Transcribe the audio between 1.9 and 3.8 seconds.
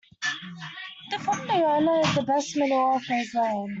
is the best manure for his land.